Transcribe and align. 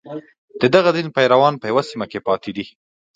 د 0.61 0.63
دغه 0.75 0.89
دین 0.95 1.07
پیروان 1.17 1.53
په 1.59 1.65
یوه 1.71 1.83
سیمه 1.89 2.05
کې 2.11 2.19
پاتې 2.27 2.51
دي. 2.55 2.65